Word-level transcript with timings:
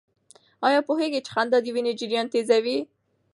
آیا 0.67 0.79
پوهېږئ 0.87 1.19
چې 1.25 1.31
خندا 1.33 1.57
د 1.63 1.67
وینې 1.75 1.93
جریان 1.99 2.27
تېزوي؟ 2.33 2.77